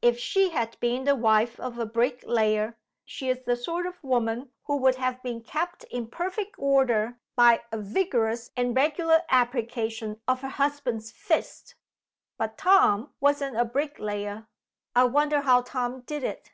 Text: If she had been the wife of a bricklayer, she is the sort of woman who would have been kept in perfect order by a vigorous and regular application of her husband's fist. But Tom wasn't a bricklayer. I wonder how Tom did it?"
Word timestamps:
If 0.00 0.18
she 0.18 0.48
had 0.48 0.78
been 0.80 1.04
the 1.04 1.14
wife 1.14 1.60
of 1.60 1.78
a 1.78 1.84
bricklayer, 1.84 2.78
she 3.04 3.28
is 3.28 3.44
the 3.44 3.56
sort 3.56 3.84
of 3.84 4.02
woman 4.02 4.48
who 4.64 4.78
would 4.78 4.94
have 4.94 5.22
been 5.22 5.42
kept 5.42 5.84
in 5.90 6.06
perfect 6.06 6.54
order 6.56 7.18
by 7.36 7.60
a 7.70 7.76
vigorous 7.78 8.50
and 8.56 8.74
regular 8.74 9.20
application 9.28 10.18
of 10.26 10.40
her 10.40 10.48
husband's 10.48 11.10
fist. 11.12 11.74
But 12.38 12.56
Tom 12.56 13.12
wasn't 13.20 13.58
a 13.58 13.66
bricklayer. 13.66 14.48
I 14.96 15.04
wonder 15.04 15.42
how 15.42 15.60
Tom 15.60 16.00
did 16.06 16.24
it?" 16.24 16.52